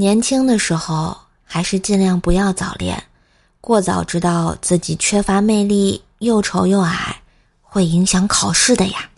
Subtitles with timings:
[0.00, 3.02] 年轻的时候还是尽量不要早恋，
[3.60, 7.20] 过早知道自己缺乏魅力、又丑又矮，
[7.62, 9.10] 会影响考试的呀。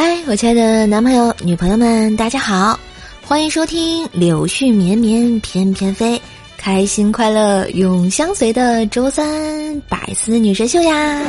[0.00, 2.78] 嗨，我亲爱的男朋友、女朋友们，大家好，
[3.26, 6.16] 欢迎收听《柳絮绵绵翩翩飞》，
[6.56, 11.20] 开心快乐永相随的周三百思女神秀呀！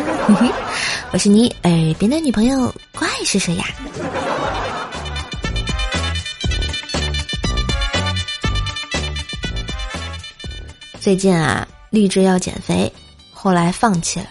[1.12, 3.66] 我是你耳边的女朋友，怪是谁呀？
[11.00, 12.94] 最近啊，立志要减肥，
[13.32, 14.28] 后来放弃了，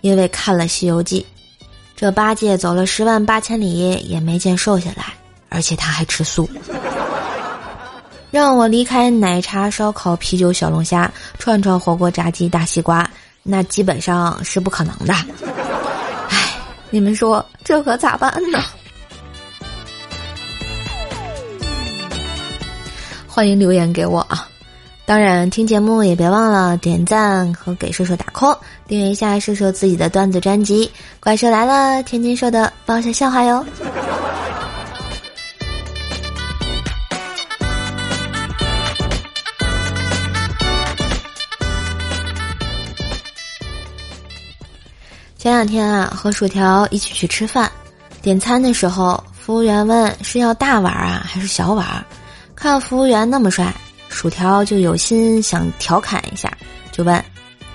[0.00, 1.24] 因为看了《西游记》。
[1.96, 5.14] 这八戒走了十万八千里也没见瘦下来，
[5.48, 6.46] 而且他还吃素。
[8.30, 13.08] 让我离开奶茶、烧烤、啤酒、小龙虾、串串、火锅、炸鸡、大西瓜，
[13.42, 15.14] 那基本上是不可能的。
[16.28, 16.52] 唉，
[16.90, 18.62] 你们说这可咋办呢？
[23.26, 24.46] 欢迎留言给我啊！
[25.06, 30.84] 当然，听节目也别忘了点赞和给射手打 call，订阅一下射手自己的段子专辑
[31.20, 33.64] 《怪兽来了》，天津兽的爆笑笑话哟。
[45.38, 47.70] 前两天啊，和薯条一起去吃饭，
[48.20, 52.04] 点餐的时候，服务员问是要大碗啊还是小碗，
[52.56, 53.72] 看服务员那么帅。
[54.16, 56.50] 薯条就有心想调侃一下，
[56.90, 57.22] 就问：“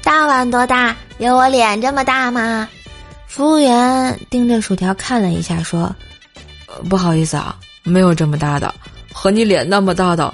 [0.04, 0.96] 大碗多大？
[1.20, 2.68] 有我脸这么大吗？”
[3.30, 5.96] 服务员盯着薯条看了一下，说
[6.66, 8.74] ：“呃不好意思啊，没有这么大的，
[9.14, 10.34] 和你脸那么大的，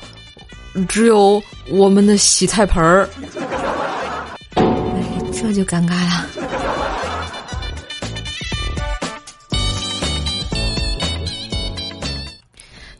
[0.88, 3.10] 只有我们的洗菜盆儿。”，
[5.36, 6.26] 这就尴尬了。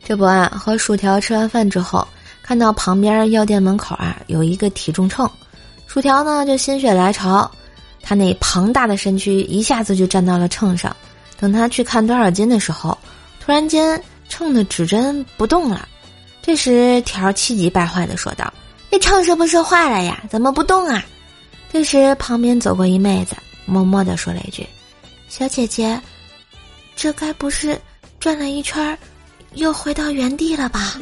[0.04, 2.06] 这不啊，和薯条吃完饭之后。
[2.48, 5.30] 看到旁边药店门口啊有一个体重秤，
[5.86, 7.50] 薯条呢就心血来潮，
[8.00, 10.96] 他那庞大的身躯一下子就站到了秤上。
[11.38, 12.96] 等他去看多少斤的时候，
[13.38, 15.86] 突然间秤的指针不动了。
[16.40, 18.50] 这时条气急败坏的说道
[18.90, 20.22] ：“那秤是不是坏了呀？
[20.30, 21.04] 怎么不动啊？”
[21.70, 23.36] 这时旁边走过一妹子，
[23.66, 24.66] 默默的说了一句
[25.28, 26.00] ：“小姐姐，
[26.96, 27.78] 这该不是
[28.18, 28.98] 转了一圈，
[29.52, 30.94] 又回到原地了吧？”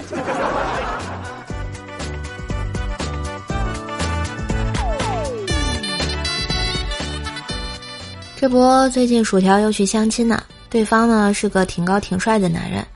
[8.39, 10.43] 这不，最近薯条又去相亲呢。
[10.69, 12.87] 对方呢是个挺高挺帅的男人，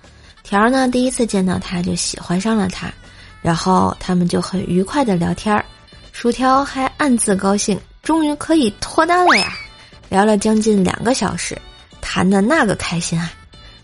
[0.43, 2.93] 条呢第一次见到他就喜欢上了他，
[3.41, 5.65] 然后他们就很愉快的聊天儿，
[6.13, 9.57] 薯条还暗自高兴，终于可以脱单了呀！
[10.11, 11.57] 聊了将近两个小时，
[12.03, 13.33] 谈的那个开心啊！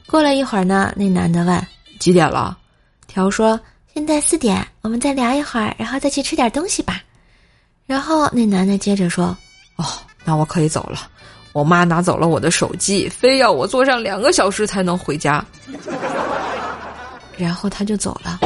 [0.07, 1.67] 过了一会儿呢，那男的问
[1.99, 2.59] 几点了，
[3.07, 3.59] 条说
[3.95, 7.01] 现在四点，我们再聊一会儿，然后再去吃点东西吧。
[7.87, 9.35] 然后那男的接着说，
[9.77, 9.85] 哦，
[10.23, 11.09] 那我可以走了。
[11.57, 15.43] 我妈拿走了我的手机，非要我坐上两个小时才能回家，
[17.39, 18.39] 然后他就走了。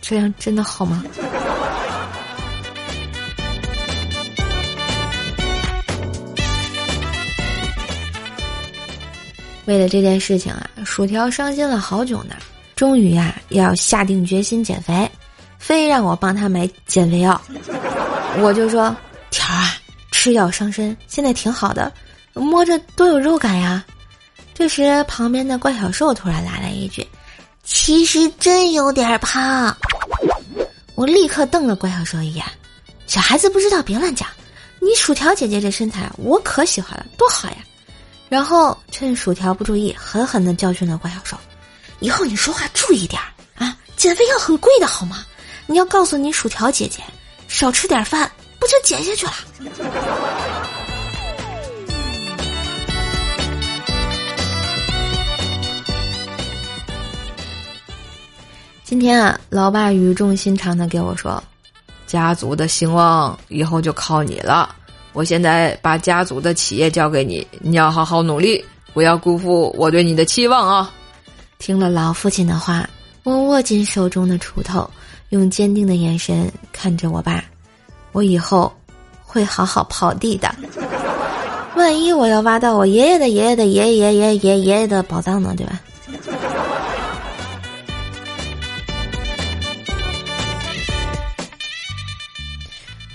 [0.00, 1.02] 这样真的好吗？
[9.64, 12.36] 为了这件事情啊，薯条伤心了好久呢。
[12.76, 15.10] 终于呀，要下定决心减肥，
[15.58, 17.40] 非让我帮他买减肥药。
[18.38, 18.94] 我就说
[19.28, 19.74] 条啊。
[20.24, 21.92] 吃药伤身，现在挺好的，
[22.32, 23.84] 摸着多有肉感呀。
[24.54, 27.06] 这时，旁边的怪小兽突然来了一句
[27.62, 29.76] ：“其实真有点胖。”
[30.96, 32.42] 我立刻瞪了怪小兽一眼
[33.06, 34.26] ：“小孩子不知道别乱讲，
[34.80, 37.56] 你薯条姐姐这身材我可喜欢了，多好呀！”
[38.30, 41.36] 然后趁薯条不注意，狠狠的教训了怪小兽
[42.00, 43.20] ：“以后你说话注意点
[43.56, 45.26] 啊，减肥药很贵的好吗？
[45.66, 47.02] 你要告诉你薯条姐姐，
[47.46, 48.30] 少吃点饭。”
[48.64, 49.32] 不就减下去了？
[58.82, 61.44] 今天啊，老爸语重心长的给我说
[62.08, 64.74] ：“家族的兴旺以后就靠你了。
[65.12, 68.64] 我现在把家族的企业交给你，你要好好努力，
[68.94, 70.90] 不要辜负我对你的期望啊！”
[71.60, 72.88] 听了老父亲的话，
[73.24, 74.88] 我握紧手中的锄头，
[75.28, 77.44] 用坚定的眼神看着我爸。
[78.14, 78.72] 我以后
[79.20, 80.54] 会好好刨地的。
[81.74, 85.52] 万一我要挖到我爷爷的爷爷的爷爷爷爷爷爷爷的宝藏呢？
[85.56, 85.80] 对吧？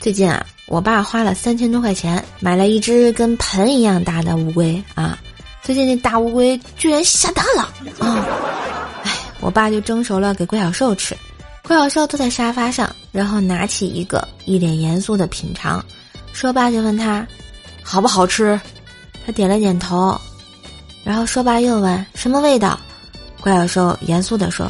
[0.02, 5.18] 最近啊，我爸花了三千多块钱买了一只跟盆一样大的乌龟啊。
[5.64, 7.62] 最近那大乌龟居然下蛋了
[8.00, 8.26] 啊！
[9.04, 11.16] 哎，我爸就蒸熟了给怪小兽吃。
[11.70, 15.86] 怪小兽坐在沙发上，然后拿起一个，一脸严肃的品尝。
[16.34, 17.28] 说罢就问他，
[17.84, 18.60] 好不好吃？
[19.24, 20.20] 他点了点头。
[21.04, 22.80] 然后说罢又问什么味道？
[23.40, 24.68] 怪小兽严肃地说，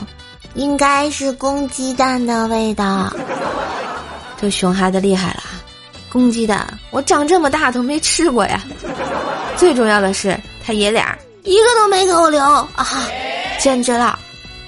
[0.55, 3.09] 应该是公鸡蛋的味道。
[4.37, 5.43] 这熊孩子厉害了，
[6.09, 8.61] 公鸡蛋我长这么大都没吃过呀。
[9.55, 12.85] 最重要的是，他爷俩一个都没给我留啊，
[13.57, 14.19] 简直了！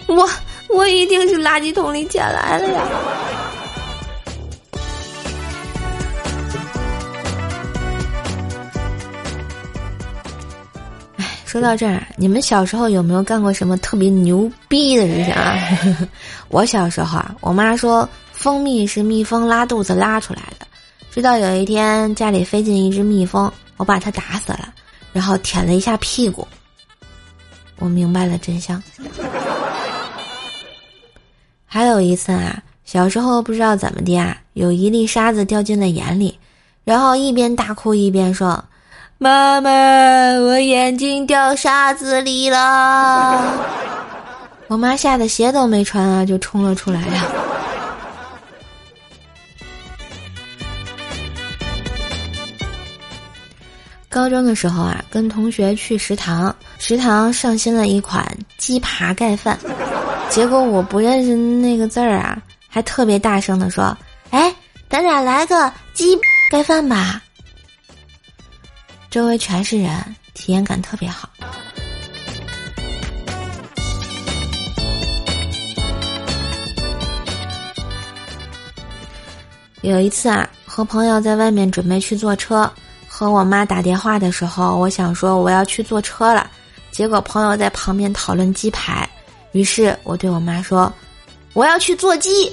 [0.08, 0.30] 我
[0.74, 2.88] 我一定是垃圾桶里捡来的呀。
[11.18, 15.58] 哎，说到这儿，你们小时候有没有干过什么特别牛逼的事情啊？
[16.50, 18.08] 我小时候啊，我妈说。
[18.34, 20.66] 蜂蜜是蜜蜂拉肚子拉出来的，
[21.12, 24.74] 直到有一天家里飞进一只蜜蜂，我把它打死了，
[25.14, 26.48] 然后舔了一下屁股，
[27.78, 28.82] 我明白了真相。
[31.74, 36.38] 还有一次啊，小时候不知道怎么的啊，有一粒沙子掉进了眼里，
[36.84, 38.62] 然后一边大哭一边说
[39.18, 43.58] ：“妈妈，我眼睛掉沙子里了。”
[44.68, 47.26] 我妈吓得鞋都没穿啊，就冲了出来呀。
[54.12, 58.28] 高中的时候啊，跟同学去食堂，食堂上新了一款
[58.58, 59.58] 鸡扒盖饭，
[60.30, 62.38] 结果我不认识那个字儿啊，
[62.68, 63.98] 还特别大声的说
[64.32, 64.54] ：“哎，
[64.90, 66.18] 咱俩来个鸡
[66.52, 67.22] 盖饭吧。”
[69.10, 69.90] 周围全是人，
[70.34, 71.30] 体验感特别好。
[79.80, 82.70] 有一次啊，和朋友在外面准备去坐车。
[83.22, 86.50] 和我妈打电话的时候，我想说我要去坐车了，
[86.90, 89.08] 结果朋友在旁边讨论鸡排，
[89.52, 90.92] 于是我对我妈说
[91.54, 92.52] ：“我要去做鸡。”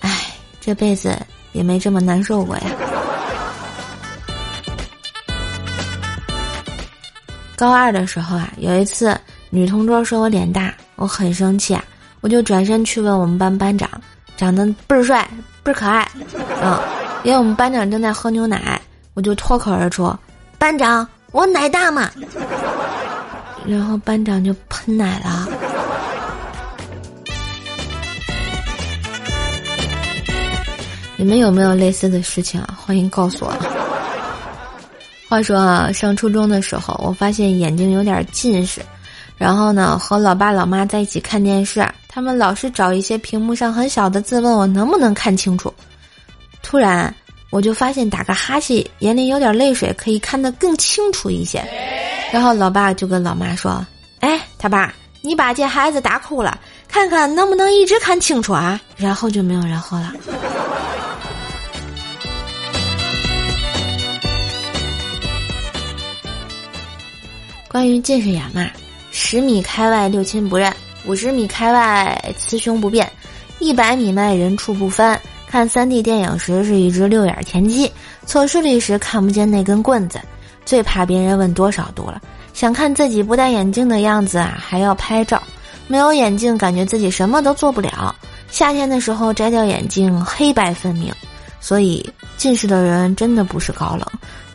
[0.00, 1.14] 哎，这辈子
[1.52, 2.62] 也没这么难受过呀。
[7.54, 9.14] 高二的时候啊，有一次
[9.50, 11.84] 女同桌说我脸大，我很生气啊，
[12.22, 13.86] 我就转身去问我们班班长，
[14.34, 15.28] 长得倍儿帅，
[15.62, 16.10] 倍儿可爱，
[16.62, 17.01] 嗯。
[17.24, 18.80] 因为我们班长正在喝牛奶，
[19.14, 20.12] 我就脱口而出
[20.58, 22.10] ：“班长，我奶大吗？”
[23.64, 25.48] 然后班长就喷奶了。
[31.16, 32.74] 你们有没有类似的事情啊？
[32.76, 33.54] 欢迎告诉我。
[35.28, 38.82] 话说啊，上初中的时候，我发现眼睛有点近视，
[39.38, 45.72] 然后呢，和老爸老妈在一起看电视，他们老是找一些屏幕上很小的字，问我能不能看清楚。
[46.72, 47.14] 突然，
[47.50, 51.62] 我就发现打个哈欠，眼里有点泪水，可以看得更清楚一些。
[52.32, 53.86] 然后老爸就跟老妈说
[54.20, 56.58] ：“哎，他爸，你把这孩子打哭了，
[56.88, 60.14] 看看能不能一直看清楚啊？”然后就没有然后了。
[67.68, 68.66] 关于近视眼嘛，
[69.10, 73.12] 十米开外六亲不认，五十米开外雌雄不辨，
[73.58, 75.20] 一百米外人畜不分。
[75.52, 77.92] 看三 D 电影时是一只六眼田鸡，
[78.24, 80.18] 测视力时看不见那根棍子，
[80.64, 82.18] 最怕别人问多少度了。
[82.54, 85.42] 想看自己不戴眼镜的样子啊，还要拍照。
[85.88, 88.14] 没有眼镜，感觉自己什么都做不了。
[88.50, 91.12] 夏天的时候摘掉眼镜，黑白分明。
[91.60, 94.06] 所以近视的人真的不是高冷，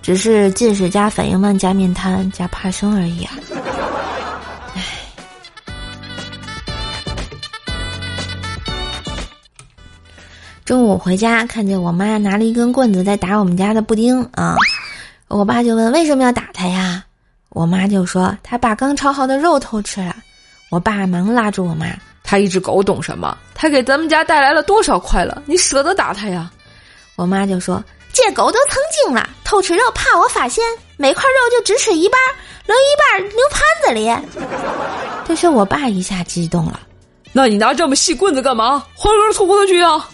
[0.02, 3.34] 只是近视加反应慢加面瘫加怕生而已啊。
[10.68, 14.58] 中午回家，看见我妈拿了一根棍子在打我们家的布丁啊！
[15.30, 17.06] 我爸就问为什么要打他呀？
[17.52, 20.14] 我妈就说他把刚炒好的肉偷吃了。
[20.70, 21.86] 我爸忙拉住我妈
[22.22, 23.38] ：“他一只狗懂什么？
[23.56, 25.42] 他给咱们家带来了多少快乐？
[25.46, 26.52] 你舍得打他呀？”
[27.16, 27.82] 我妈就说
[28.12, 30.62] ：“这狗都成精了，偷吃肉怕我发现，
[30.98, 32.20] 每块肉就只吃一半，
[32.66, 34.46] 留一半留盘子里。
[35.26, 36.82] ”这时我爸一下激动了。
[37.38, 38.84] 那你拿这么细棍子干嘛？
[38.96, 40.10] 换根粗的去啊！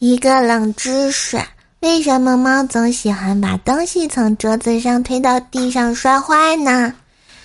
[0.00, 1.40] 一个冷知识：
[1.78, 6.92] 为什么猫总喜欢把东西从桌子上推到地上摔坏呢？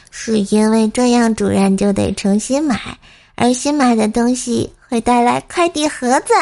[0.10, 2.98] 是因为这样主人就得重新买，
[3.36, 6.34] 而新买的东西会带来快递盒子。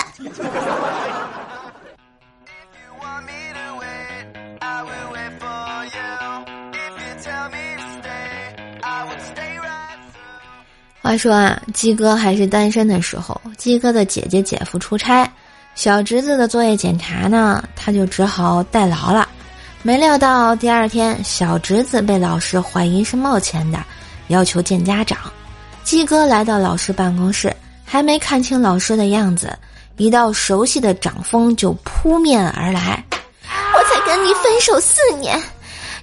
[11.06, 15.32] 话说啊，鸡哥还是单身的时候，鸡哥的姐姐姐夫出差，
[15.76, 19.30] 小侄子的作业检查呢，他就只好代劳了。
[19.84, 23.78] 没料到第二天，小侄子被老师怀疑是冒签的，
[24.30, 25.20] 要求见家长。
[25.84, 29.56] 鸡哥来到老师办公室，还没看清老师的样子，
[29.98, 33.06] 一道熟悉的掌风就扑面而来。
[33.46, 35.40] 我才跟你分手四年，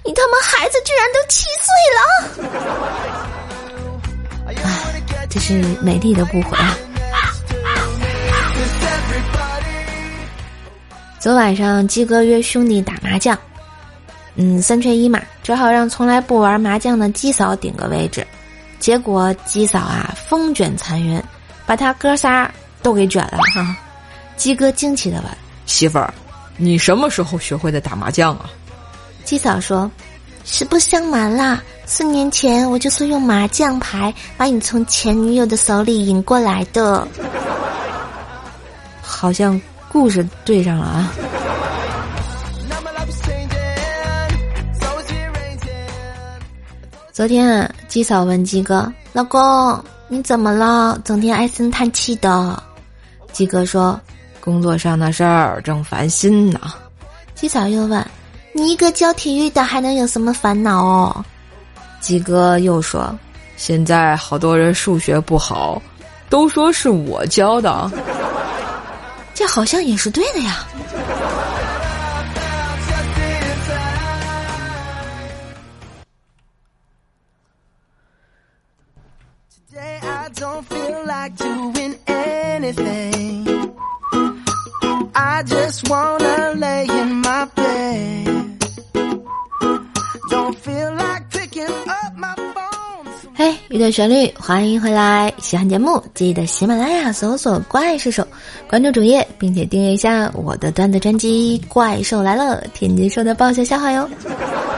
[0.05, 3.12] 你他妈孩子居然都七岁了！
[5.33, 6.77] 唉，这是美丽的误会啊！
[11.19, 13.35] 昨晚上鸡哥约兄弟打麻将。
[14.35, 18.25] 嗯，三缺一嘛，只好让从来不玩麻将的鸡嫂顶个位置。
[18.79, 21.21] 结果鸡嫂啊，风卷残云，
[21.65, 22.51] 把他哥仨
[22.83, 23.75] 都给卷了哈。
[24.37, 25.25] 鸡哥惊奇的问
[25.65, 26.13] ：“媳妇儿，
[26.57, 28.51] 你什么时候学会的打麻将啊？”
[29.25, 29.89] 鸡嫂说
[30.43, 37.07] ：“实不相瞒啦，四年前我就是用麻将牌把你从前女友的手里赢过来的。”
[39.01, 39.59] 好像
[39.89, 41.13] 故事对上了啊。
[47.13, 50.99] 昨天，鸡嫂问鸡哥：“老公，你怎么了？
[51.05, 52.61] 整天唉声叹气的。”
[53.31, 53.99] 鸡哥说
[54.41, 56.59] ：“工作上的事儿正烦心呢。”
[57.35, 58.03] 鸡嫂又问
[58.53, 61.25] ：“你一个教体育的，还能有什么烦恼哦？”
[61.99, 63.17] 鸡哥又说
[63.57, 65.81] ：“现在好多人数学不好，
[66.29, 67.91] 都说是我教的。”
[69.33, 70.65] 这好像也是对的呀。
[87.55, 88.22] 嘿，
[93.73, 95.33] 一段旋律，欢迎回来！
[95.39, 98.23] 喜欢节目记得喜马拉雅搜索“怪兽手”，
[98.69, 104.07] 关注主页，并且订阅一下我的段子专辑《怪兽来了》，天津说的爆笑笑话哟。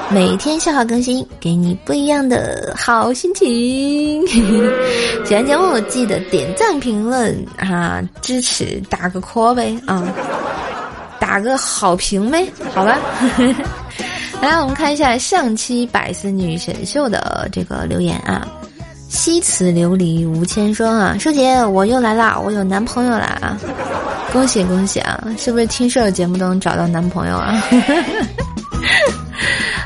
[0.10, 4.26] 每天笑话更新，给你不一样的好心情。
[5.28, 10.08] 喜欢节目记得点赞、评论啊，支持打个 call 呗啊，
[11.20, 12.98] 打个好评呗，好吧。
[14.42, 18.48] 来，我们看一下上期百思女神秀的这个留言啊。
[19.26, 23.58] 西辞琉璃无千霜啊，舒姐我又来啦，我有男朋友啦啊，
[24.32, 25.20] 恭喜恭喜啊！
[25.36, 27.60] 是不是听社节目都能找到男朋友啊？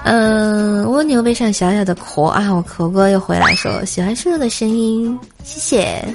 [0.03, 6.05] 嗯， 蜗牛背上小小的壳啊，我壳哥又回来说喜欢叔叔的声音，谢谢。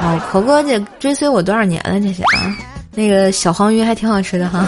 [0.00, 2.00] 啊，壳哥这追随我多少年了？
[2.00, 2.56] 这是啊，
[2.94, 4.66] 那个小黄鱼还挺好吃的哈。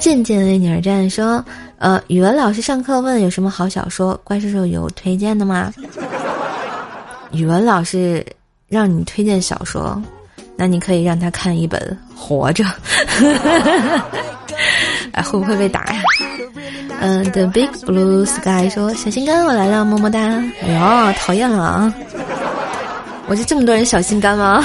[0.00, 1.44] 渐渐为你而战说，
[1.78, 5.72] 呃，语文老师上课问有什么好小说，怪叔叔有推荐的吗？
[7.32, 8.24] 语文老师
[8.68, 10.00] 让你推荐小说，
[10.56, 11.80] 那你可以让他看一本
[12.18, 12.64] 《活着》。
[15.12, 16.00] 哎，会不会被打呀？
[17.00, 20.18] 嗯，The Big Blue Sky 说：“小心肝，我来了，么么哒。”
[20.64, 20.72] 哎
[21.08, 21.94] 呦，讨厌了啊！
[23.28, 24.64] 我就这么多人小心肝吗？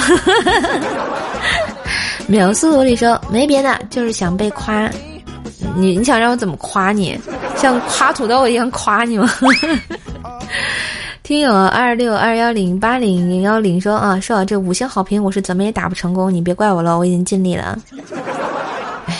[2.26, 4.88] 秒速萝莉说：“没别的，就是想被夸。
[5.76, 7.18] 你你想让我怎么夸你？
[7.56, 9.30] 像夸土豆一样夸你吗？”
[11.22, 17.78] 听友二六二幺零八零零幺零说：“啊，说这五星好评我是怎么也打不成功，你别怪我了，我已经尽力了。”
[19.06, 19.16] 哎，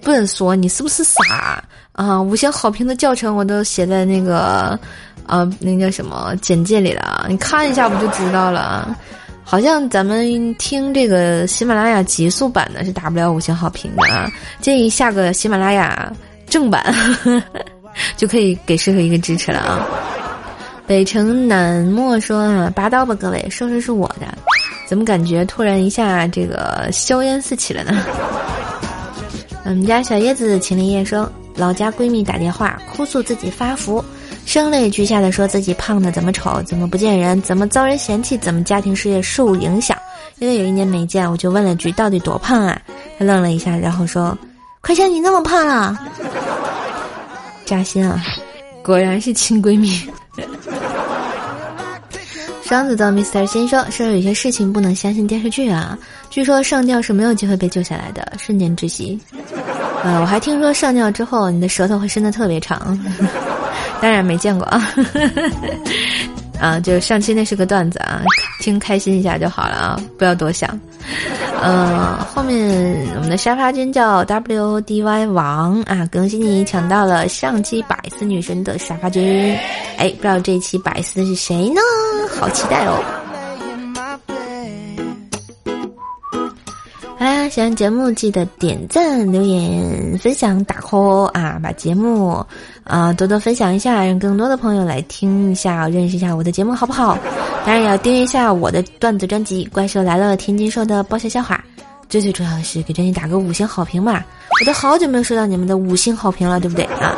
[0.00, 1.62] 不能说你是不是傻？
[1.92, 4.78] 啊，五星好评的教程我都写在那个，
[5.26, 8.94] 啊，那叫什么简介里了，你看一下不就知道了？
[9.44, 14.30] 好像咱们听这个喜马拉雅极速版的是打不了五星好评的啊，
[14.60, 16.10] 建议下个喜马拉雅
[16.46, 16.94] 正版
[18.16, 19.86] 就可以给师傅一个支持了啊。
[20.86, 24.26] 北城南漠说啊，拔刀吧各位，收拾是我的，
[24.88, 28.02] 怎么感觉突然一下这个硝烟四起了呢？
[29.64, 31.30] 我们家小叶子秦林叶说。
[31.54, 34.02] 老家闺蜜打电话哭诉自己发福，
[34.44, 39.96] 声泪俱下的说自己胖的怎么丑，怎么不见人，怎么遭人嫌弃，怎么家庭事业受影响。
[40.38, 42.78] 因为有一年没见，我就问了句：“到底多胖啊？”
[43.18, 44.36] 他愣了一下，然后说
[44.82, 45.98] ：“快像你那么胖了。”
[47.64, 48.22] 扎心啊！
[48.82, 50.00] 果然是亲闺蜜。
[52.64, 55.96] 双子座 Mr 先生说：“有些事情不能相信电视剧啊，
[56.28, 59.20] 据说上吊是没有机会被救下来的，瞬间窒息。”
[60.02, 62.98] 呃，我还听说上吊之后你的舌头会伸得特别长，
[64.02, 64.82] 当然没见过啊。
[66.60, 68.22] 啊，就是上期那是个段子啊，
[68.60, 70.78] 听开心一下就好了啊，不要多想。
[71.60, 79.56] 嗯，后面我们的沙发君叫 W D Y 王啊，恭喜你抢到了上期百思女神的沙发君。
[79.96, 81.80] 哎，不知道这一期百思是谁呢？
[82.38, 83.02] 好期待哦！
[87.52, 92.42] 喜欢节目记得点赞、留言、分享、打 call 啊，把节目
[92.82, 97.18] 啊多多分享一下，让更多的朋友来听一下，认识一下我的节目，好不好？
[97.66, 101.62] 当然也要订阅一下我的段子专辑《怪兽来了》，天津说的爆笑笑话。
[102.08, 104.24] 最最重要的是给专辑打个五星好评嘛，
[104.58, 107.14] 我都好久没有收到你们的五星好评了，对不对啊？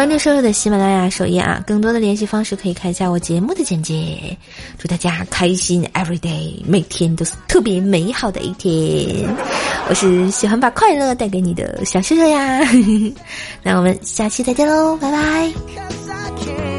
[0.00, 4.34] 关注瘦瘦的喜马拉雅首页啊，更多的联系方式可以看一下我节目的简介。
[4.78, 9.28] 祝大家开心 every day，每天都是特别美好的一天。
[9.90, 12.60] 我是喜欢把快乐带给你的小秀秀呀，
[13.62, 16.69] 那我们下期再见喽，拜拜。